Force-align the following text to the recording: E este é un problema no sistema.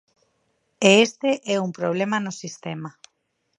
E 0.87 0.89
este 1.07 1.31
é 1.55 1.57
un 1.65 1.71
problema 1.79 2.17
no 2.25 2.33
sistema. 2.41 2.89